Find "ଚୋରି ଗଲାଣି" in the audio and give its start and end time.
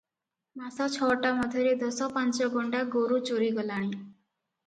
3.31-3.93